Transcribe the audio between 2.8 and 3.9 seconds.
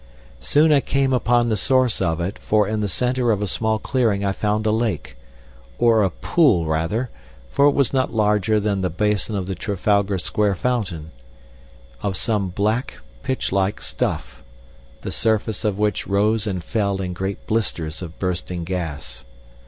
the center of a small